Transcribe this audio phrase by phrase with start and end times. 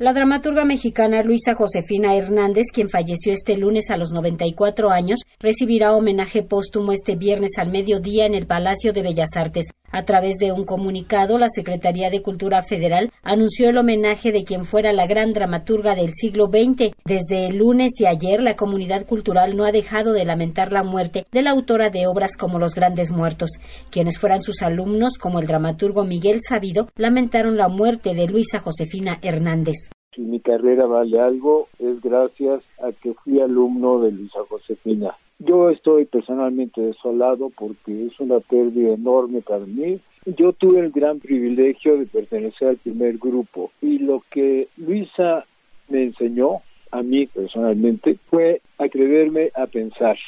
[0.00, 5.94] La dramaturga mexicana Luisa Josefina Hernández, quien falleció este lunes a los 94 años, recibirá
[5.94, 9.66] homenaje póstumo este viernes al mediodía en el Palacio de Bellas Artes.
[9.92, 14.64] A través de un comunicado, la Secretaría de Cultura Federal anunció el homenaje de quien
[14.64, 16.92] fuera la gran dramaturga del siglo XX.
[17.04, 21.26] Desde el lunes y ayer, la comunidad cultural no ha dejado de lamentar la muerte
[21.32, 23.50] de la autora de obras como Los Grandes Muertos.
[23.90, 29.18] Quienes fueran sus alumnos, como el dramaturgo Miguel Sabido, lamentaron la muerte de Luisa Josefina
[29.22, 29.76] Hernández.
[30.14, 35.16] Si mi carrera vale algo, es gracias a que fui alumno de Luisa Josefina.
[35.42, 39.98] Yo estoy personalmente desolado porque es una pérdida enorme para mí.
[40.26, 45.46] Yo tuve el gran privilegio de pertenecer al primer grupo y lo que Luisa
[45.88, 50.18] me enseñó a mí personalmente fue atreverme a pensar,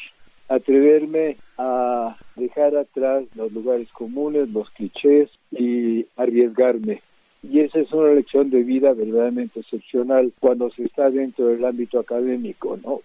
[0.48, 7.02] atreverme a dejar atrás los lugares comunes, los clichés y arriesgarme.
[7.42, 11.98] Y esa es una lección de vida verdaderamente excepcional cuando se está dentro del ámbito
[11.98, 13.00] académico, ¿no?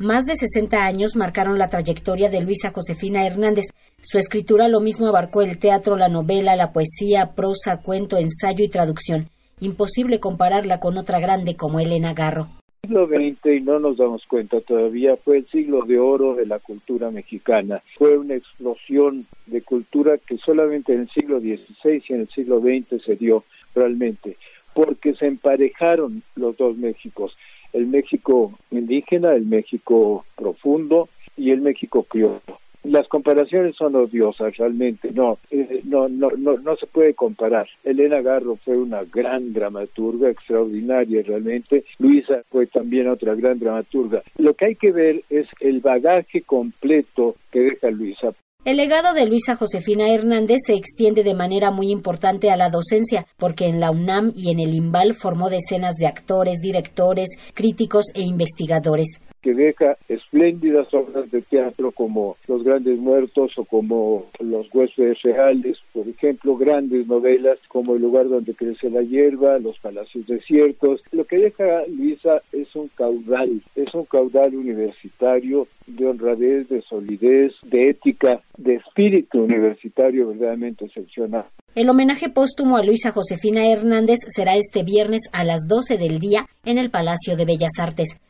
[0.00, 3.66] Más de 60 años marcaron la trayectoria de Luisa Josefina Hernández.
[4.02, 8.68] Su escritura lo mismo abarcó el teatro, la novela, la poesía, prosa, cuento, ensayo y
[8.68, 9.28] traducción.
[9.60, 12.48] Imposible compararla con otra grande como Elena Garro.
[12.82, 16.46] El siglo XX, y no nos damos cuenta todavía, fue el siglo de oro de
[16.46, 17.80] la cultura mexicana.
[17.96, 22.60] Fue una explosión de cultura que solamente en el siglo XVI y en el siglo
[22.60, 23.44] XX se dio
[23.76, 24.38] realmente,
[24.74, 27.36] porque se emparejaron los dos Méxicos,
[27.74, 32.40] el México indígena, el México profundo y el México criollo.
[32.84, 37.66] Las comparaciones son odiosas realmente, no, eh, no, no, no, no se puede comparar.
[37.82, 41.84] Elena Garro fue una gran dramaturga, extraordinaria realmente.
[41.98, 44.22] Luisa fue también otra gran dramaturga.
[44.36, 47.78] Lo que hay que ver es el bagaje completo que.
[48.64, 53.26] El legado de Luisa Josefina Hernández se extiende de manera muy importante a la docencia,
[53.36, 58.22] porque en la UNAM y en el IMBAL formó decenas de actores, directores, críticos e
[58.22, 59.08] investigadores
[59.44, 65.76] que deja espléndidas obras de teatro como Los Grandes Muertos o como Los Huéspedes Reales,
[65.92, 71.02] por ejemplo, grandes novelas como El lugar donde crece la hierba, Los Palacios Desiertos.
[71.12, 77.52] Lo que deja Luisa es un caudal, es un caudal universitario de honradez, de solidez,
[77.64, 81.44] de ética, de espíritu universitario verdaderamente excepcional.
[81.74, 86.46] El homenaje póstumo a Luisa Josefina Hernández será este viernes a las 12 del día
[86.64, 88.08] en el Palacio de Bellas Artes.